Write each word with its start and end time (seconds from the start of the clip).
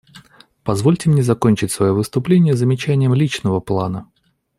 Позвольте 0.63 1.11
мне 1.11 1.21
закончить 1.21 1.71
свое 1.71 1.93
выступление 1.93 2.55
замечанием 2.55 3.13
личного 3.13 3.59
плана. 3.59 4.09